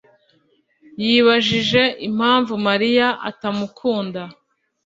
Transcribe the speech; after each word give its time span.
yibajije 1.03 1.83
impamvu 2.07 2.53
Mariya 2.67 3.07
atamukunda. 3.29 4.21